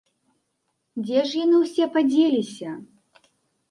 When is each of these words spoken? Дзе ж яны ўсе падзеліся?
Дзе 1.03 1.19
ж 1.33 1.39
яны 1.45 1.55
ўсе 1.67 1.85
падзеліся? 1.99 2.69